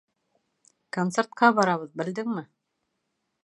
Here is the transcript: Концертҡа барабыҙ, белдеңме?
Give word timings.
Концертҡа 0.97 1.51
барабыҙ, 1.59 1.93
белдеңме? 2.03 2.49